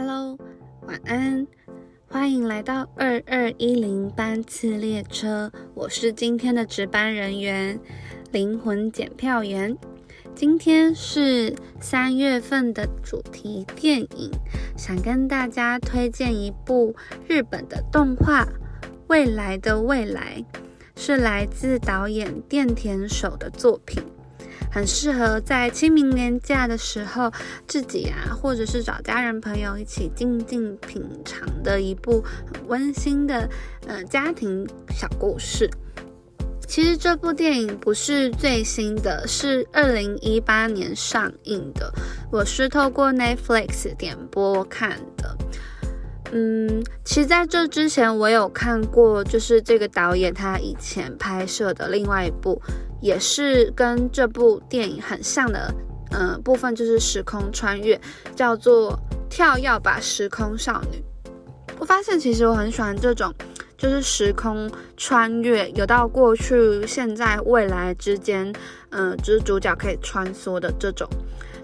[0.00, 0.38] Hello，
[0.86, 1.44] 晚安，
[2.06, 5.50] 欢迎来到二二一零班次列车。
[5.74, 7.80] 我是今天的值班人员，
[8.30, 9.76] 灵魂检票员。
[10.36, 14.30] 今天是三月份的主题电影，
[14.76, 16.94] 想跟大家推荐一部
[17.26, 18.44] 日本的动画
[19.08, 20.44] 《未来的未来》，
[20.94, 24.00] 是来自导演电田守的作品。
[24.70, 27.30] 很适合在清明年假的时候，
[27.66, 33.48] 自己啊，或者是找家人朋友一起静静品尝的一部很温馨的
[33.86, 35.68] 呃家庭小故事。
[36.66, 41.90] 其实这部电影不是最新的，是二零一八年上映的。
[42.30, 45.36] 我是透过 Netflix 点播看的。
[46.30, 52.60] 嗯，其实在这之前我有看过，就是这个导演他以前拍摄的另外一部。
[53.00, 55.72] 也是跟这部电影很像的，
[56.10, 58.00] 嗯，部分就是时空穿越，
[58.34, 58.92] 叫做
[59.30, 60.98] 《跳跃吧时空少女》。
[61.78, 63.32] 我发现其实我很喜欢这种，
[63.76, 68.52] 就是时空穿越，有到过去、现在、未来之间，
[68.90, 71.08] 嗯，就是主角可以穿梭的这种，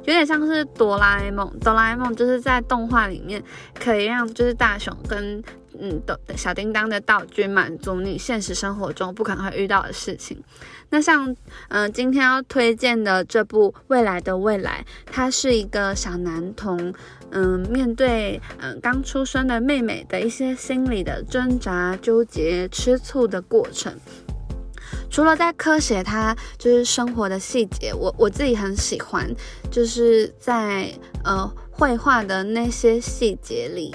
[0.04, 1.52] 有点像是哆啦 A 梦。
[1.60, 3.42] 哆啦 A 梦就是在动画里面
[3.78, 5.42] 可以让就是大雄跟。
[5.80, 10.42] 嗯，的小叮当的道具满足你现实生活中不可能会遇到的事情。
[10.90, 11.34] 那像，
[11.68, 16.94] 嗯，今天要推荐的这部《未来的未来》，它是一个小男童，
[17.30, 23.92] 嗯，面对嗯刚出生的妹妹的一些心理的挣扎、纠结、吃醋的过程。
[25.10, 29.28] 除了在科学，它就是生活的细节，我我自己很喜欢，
[29.70, 30.92] 就是在
[31.24, 33.94] 呃绘画的那些细节里。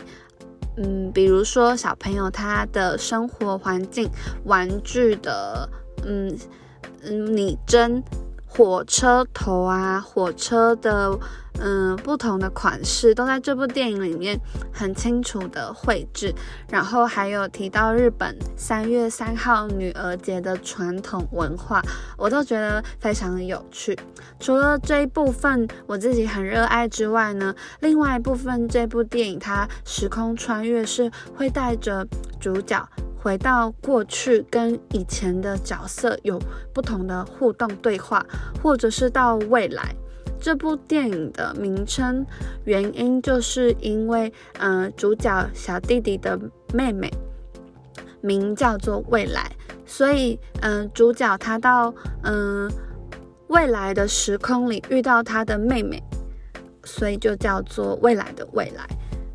[0.81, 4.09] 嗯，比如说小朋友他的生活环境、
[4.45, 5.69] 玩具的，
[6.05, 6.33] 嗯
[7.03, 8.01] 嗯拟真。
[8.51, 11.17] 火车头啊，火车的，
[11.59, 14.37] 嗯，不同的款式都在这部电影里面
[14.73, 16.33] 很清楚的绘制。
[16.67, 21.81] 然后还有提到日本三月三号女儿节的传统文化，
[22.17, 23.97] 我都觉得非常的有趣。
[24.39, 32.05] 除了这一部分我自己很热爱之外呢，另外一部分这部电影它时空穿越是会带着
[32.39, 32.83] 主角。
[33.21, 36.39] 回到过去，跟以前的角色有
[36.73, 38.25] 不同的互动对话，
[38.63, 39.93] 或者是到未来。
[40.39, 42.25] 这部电影的名称
[42.63, 46.39] 原因，就是因为，嗯，主角小弟弟的
[46.73, 47.11] 妹妹
[48.21, 49.51] 名叫做未来，
[49.85, 51.93] 所以，嗯，主角他到，
[52.23, 52.71] 嗯，
[53.47, 56.01] 未来的时空里遇到他的妹妹，
[56.85, 58.87] 所以就叫做未来的未来。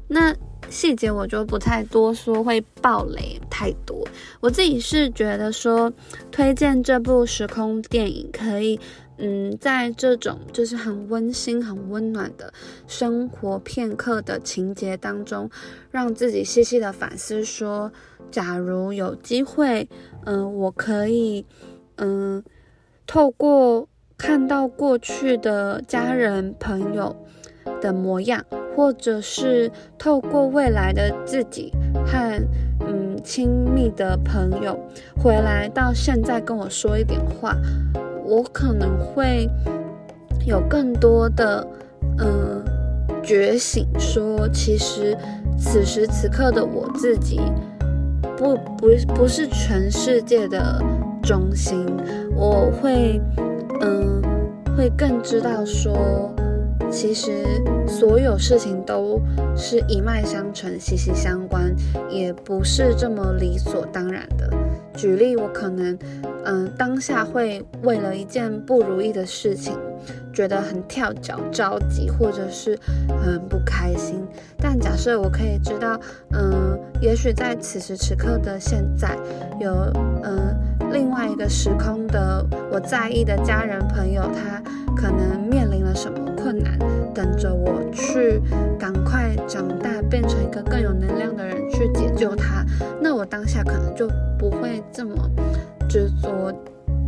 [0.09, 0.35] 那。
[0.71, 4.07] 细节我就不太多说，会爆雷太多。
[4.41, 5.93] 我自己是觉得说，
[6.31, 8.79] 推荐这部时空电影可以，
[9.19, 12.53] 嗯，在这种就是很温馨、很温暖的
[12.87, 15.49] 生活片刻的情节当中，
[15.91, 17.93] 让自己细细的反思说，
[18.31, 19.89] 假如有机会，
[20.25, 21.47] 嗯，我可以，
[21.97, 22.43] 嗯，
[23.07, 23.89] 透过
[24.19, 27.15] 看到过去的家人朋友
[27.85, 28.45] 的模样。
[28.77, 31.73] 或者是透过未来的自己
[32.05, 32.43] 和
[32.81, 34.77] 嗯亲密的朋友
[35.17, 37.57] 回来到现在跟我说一点话，
[38.25, 39.49] 我可能会
[40.45, 41.65] 有更多的
[42.19, 42.65] 嗯
[43.23, 45.17] 觉醒，说其实
[45.57, 47.41] 此时此刻的我自己
[48.37, 50.83] 不不不是全世界的
[51.23, 51.87] 中心，
[52.35, 53.21] 我会
[53.83, 54.21] 嗯
[54.77, 56.35] 会更知道说。
[56.95, 57.45] 其实
[57.89, 59.21] 所有事情都
[59.57, 61.75] 是一脉相承、息息相关，
[62.09, 64.49] 也不是这么理所当然的。
[64.95, 65.99] 举例，我可能，
[66.45, 69.77] 嗯，当下会为了一件不如意的事情，
[70.33, 72.79] 觉得很跳脚、着急，或者是
[73.21, 74.25] 很不开心。
[74.57, 75.99] 但假设我可以知道，
[76.33, 79.19] 嗯，也许在此时此刻的现在，
[79.59, 79.75] 有，
[80.23, 80.57] 嗯，
[80.93, 84.63] 另外一个时空的我在意的家人朋友，他
[84.95, 86.24] 可能面临了什么？
[86.45, 86.79] 困难
[87.15, 88.39] 等着我去，
[88.79, 92.63] 赶快长大，变成一个更有能量的人去解救他。
[93.01, 94.07] 那我当下可能就
[94.39, 95.17] 不会这么
[95.89, 96.53] 执着、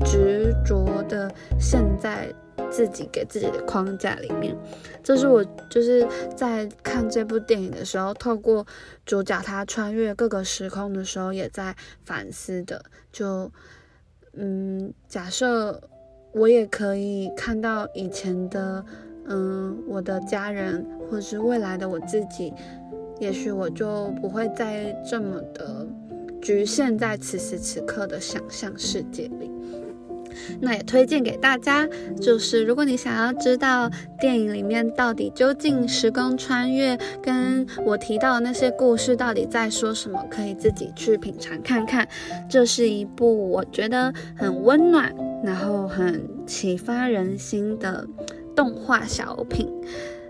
[0.07, 1.31] 执着的
[1.61, 2.33] 陷在
[2.71, 4.57] 自己给自己的框架里面。
[5.05, 8.67] 这是我就是在看这部电影的时候，透过
[9.05, 12.83] 主角他穿越各个时空的时候，也在反思的。
[13.13, 13.53] 就
[14.33, 15.79] 嗯，假设
[16.33, 18.83] 我也可以看到以前的。
[19.29, 22.53] 嗯，我的家人，或是未来的我自己，
[23.19, 25.87] 也许我就不会再这么的
[26.41, 29.51] 局限在此时此刻的想象世界里。
[30.61, 31.89] 那也推荐给大家，
[32.21, 33.91] 就是如果你想要知道
[34.21, 42.07] 电影里面到底究竟时光穿越跟我提到的那些故事到底在说什么，可以自己去品尝看看。
[42.51, 45.13] 这是一部我觉得很温暖，
[45.43, 48.07] 然后很启发人心的
[48.57, 49.71] 动画小品。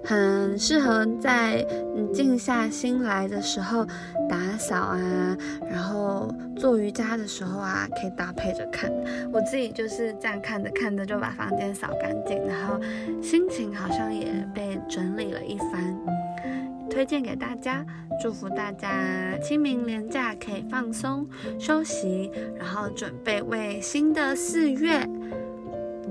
[0.04, 3.84] 很适合在你静下心来的时候
[4.28, 5.36] 打扫啊，
[5.68, 8.88] 然后做瑜伽的时候啊，可以搭配着看。
[9.32, 12.80] 我自己就是这样看着看着就把房间扫干净，然后
[13.20, 15.98] 心情好像也被整理了一番。
[16.88, 17.84] 推荐给大家，
[18.22, 18.88] 祝福大家
[19.42, 21.26] 清明连假可以放松
[21.58, 25.04] 休息，然后准备为新的四月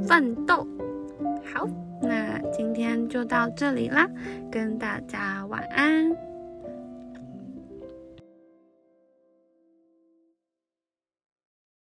[0.06, 0.68] 奋斗。
[1.54, 1.66] 好。
[2.02, 4.10] 那今天就到这里啦，
[4.52, 6.35] 跟大家晚安。